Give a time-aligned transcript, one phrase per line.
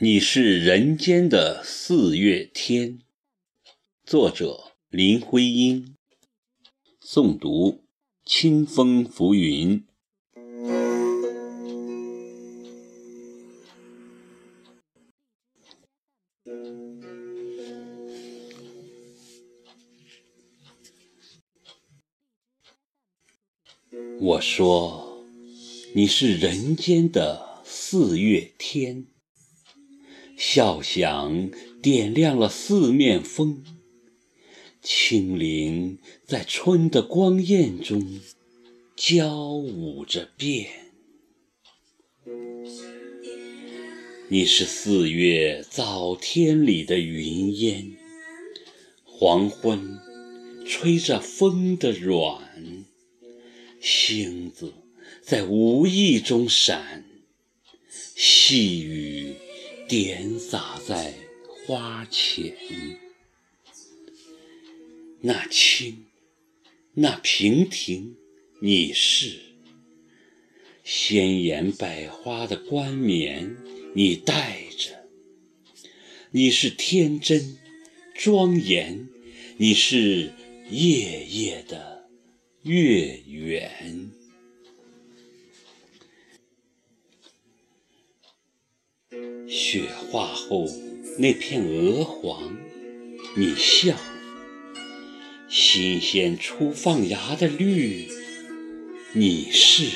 [0.00, 2.98] 你是人间的四月天，
[4.04, 5.94] 作者林徽因，
[7.00, 7.84] 诵读
[8.24, 9.86] 清风浮云。
[24.20, 25.24] 我说，
[25.94, 29.13] 你是人间的四月天。
[30.46, 31.50] 笑响
[31.82, 33.64] 点亮了四面风，
[34.82, 38.20] 清灵在春的光艳中
[38.94, 40.68] 交舞着变。
[44.28, 47.96] 你是四月早天里的云烟，
[49.02, 49.98] 黄昏
[50.66, 52.84] 吹着风的软，
[53.80, 54.74] 星子
[55.22, 57.02] 在无意中闪，
[58.14, 59.03] 细雨。
[59.86, 61.12] 点洒在
[61.46, 62.56] 花前，
[65.20, 66.06] 那青，
[66.94, 68.16] 那平庭，
[68.60, 69.40] 你是。
[70.82, 73.56] 鲜艳百花的冠冕，
[73.94, 74.94] 你戴着；
[76.30, 77.58] 你是天真
[78.14, 79.06] 庄严，
[79.58, 80.32] 你是
[80.70, 82.08] 夜夜的
[82.62, 84.10] 月圆。
[89.74, 90.68] 雪化后
[91.18, 92.56] 那片鹅黄，
[93.34, 93.96] 你笑；
[95.48, 98.06] 新鲜初放芽的绿，
[99.14, 99.88] 你是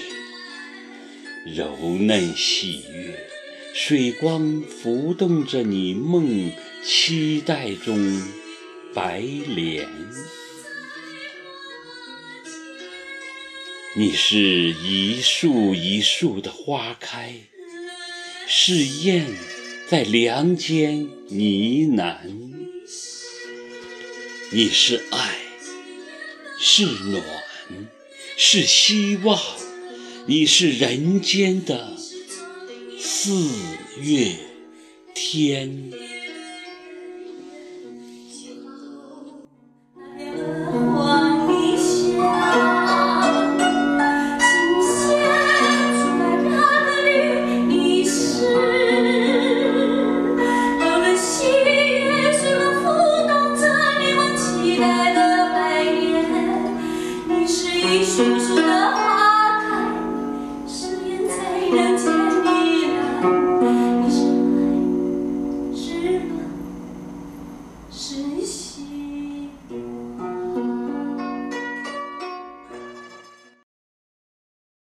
[1.55, 3.25] 柔嫩喜悦，
[3.73, 6.51] 水光浮动着你梦
[6.85, 8.21] 期待中
[8.93, 9.89] 白莲。
[13.95, 17.33] 你是一树一树的花开。
[18.51, 18.73] 是
[19.05, 19.27] 燕
[19.91, 22.19] 在梁间呢喃，
[24.51, 25.39] 你是爱，
[26.61, 27.23] 是暖，
[28.37, 29.41] 是希望，
[30.27, 31.97] 你是人间的
[32.99, 33.49] 四
[34.03, 34.37] 月
[35.15, 35.91] 天。
[58.39, 59.08] 值得。